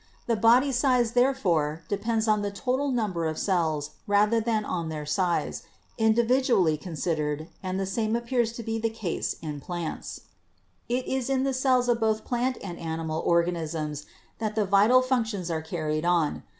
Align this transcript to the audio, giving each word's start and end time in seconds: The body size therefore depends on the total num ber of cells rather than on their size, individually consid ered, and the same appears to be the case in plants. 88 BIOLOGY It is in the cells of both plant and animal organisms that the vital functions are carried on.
The 0.25 0.35
body 0.35 0.71
size 0.71 1.11
therefore 1.11 1.83
depends 1.87 2.27
on 2.27 2.41
the 2.41 2.49
total 2.49 2.89
num 2.89 3.13
ber 3.13 3.25
of 3.27 3.37
cells 3.37 3.91
rather 4.07 4.39
than 4.41 4.65
on 4.65 4.89
their 4.89 5.05
size, 5.05 5.61
individually 5.99 6.75
consid 6.75 7.19
ered, 7.19 7.49
and 7.61 7.79
the 7.79 7.85
same 7.85 8.15
appears 8.15 8.51
to 8.53 8.63
be 8.63 8.79
the 8.79 8.89
case 8.89 9.35
in 9.43 9.59
plants. 9.61 10.21
88 10.89 10.95
BIOLOGY 11.05 11.13
It 11.13 11.17
is 11.19 11.29
in 11.29 11.43
the 11.43 11.53
cells 11.53 11.87
of 11.87 11.99
both 11.99 12.25
plant 12.25 12.57
and 12.63 12.79
animal 12.79 13.21
organisms 13.23 14.07
that 14.39 14.55
the 14.55 14.65
vital 14.65 15.03
functions 15.03 15.51
are 15.51 15.61
carried 15.61 16.03
on. 16.03 16.41